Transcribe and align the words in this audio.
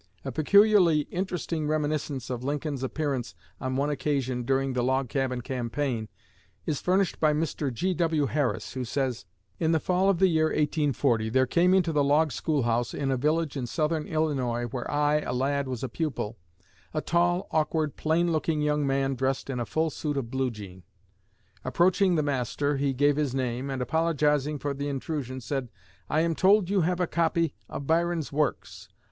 A 0.25 0.31
peculiarly 0.31 1.01
interesting 1.11 1.67
reminiscence 1.67 2.31
of 2.31 2.43
Lincoln's 2.43 2.81
appearance 2.81 3.35
on 3.59 3.75
one 3.75 3.91
occasion 3.91 4.41
during 4.41 4.73
the 4.73 4.81
"Log 4.83 5.09
Cabin" 5.09 5.41
campaign 5.41 6.09
is 6.65 6.81
furnished 6.81 7.19
by 7.19 7.33
Mr. 7.33 7.71
G.W. 7.71 8.25
Harris, 8.25 8.73
who 8.73 8.83
says: 8.83 9.25
"In 9.59 9.73
the 9.73 9.79
fall 9.79 10.09
of 10.09 10.17
the 10.17 10.27
year 10.27 10.45
1840 10.45 11.29
there 11.29 11.45
came 11.45 11.75
into 11.75 11.91
the 11.91 12.03
log 12.03 12.31
school 12.31 12.63
house 12.63 12.95
in 12.95 13.11
a 13.11 13.15
village 13.15 13.55
in 13.55 13.67
Southern 13.67 14.07
Illinois 14.07 14.63
where 14.63 14.89
I, 14.89 15.19
a 15.19 15.33
lad, 15.33 15.67
was 15.67 15.83
a 15.83 15.87
pupil, 15.87 16.35
a 16.95 17.01
tall, 17.01 17.47
awkward, 17.51 17.95
plain 17.95 18.31
looking 18.31 18.59
young 18.59 18.87
man 18.87 19.13
dressed 19.13 19.51
in 19.51 19.59
a 19.59 19.67
full 19.67 19.91
suit 19.91 20.17
of 20.17 20.31
'blue 20.31 20.49
jean.' 20.49 20.81
Approaching 21.63 22.15
the 22.15 22.23
master, 22.23 22.77
he 22.77 22.91
gave 22.91 23.17
his 23.17 23.35
name, 23.35 23.69
and, 23.69 23.83
apologizing 23.83 24.57
for 24.57 24.73
the 24.73 24.87
intrusion, 24.89 25.39
said, 25.41 25.69
'I 26.09 26.21
am 26.21 26.33
told 26.33 26.71
you 26.71 26.81
have 26.81 26.99
a 26.99 27.05
copy 27.05 27.53
of 27.69 27.85
Byron's 27.85 28.31
works. 28.31 28.89